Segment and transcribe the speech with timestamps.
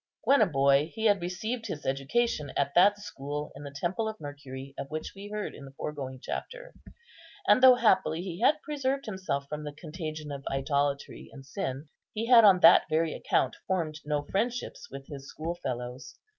[0.23, 4.19] When a boy he had received his education at that school in the Temple of
[4.19, 6.73] Mercury of which we heard in the foregoing chapter;
[7.47, 12.25] and though happily he had preserved himself from the contagion of idolatry and sin, he
[12.25, 16.17] had on that very account formed no friendships with his schoolfellows.